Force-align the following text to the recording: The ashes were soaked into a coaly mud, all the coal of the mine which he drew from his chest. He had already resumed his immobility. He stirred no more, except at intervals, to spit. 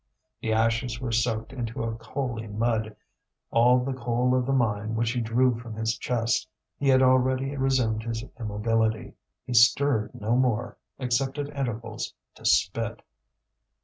The 0.39 0.51
ashes 0.51 0.99
were 0.99 1.11
soaked 1.11 1.53
into 1.53 1.83
a 1.83 1.93
coaly 1.95 2.47
mud, 2.47 2.95
all 3.51 3.83
the 3.85 3.93
coal 3.93 4.33
of 4.33 4.47
the 4.47 4.51
mine 4.51 4.95
which 4.95 5.11
he 5.11 5.21
drew 5.21 5.59
from 5.59 5.75
his 5.75 5.95
chest. 5.95 6.49
He 6.79 6.87
had 6.89 7.03
already 7.03 7.55
resumed 7.55 8.01
his 8.01 8.23
immobility. 8.39 9.13
He 9.45 9.53
stirred 9.53 10.15
no 10.15 10.35
more, 10.35 10.75
except 10.97 11.37
at 11.37 11.49
intervals, 11.55 12.15
to 12.33 12.45
spit. 12.45 13.03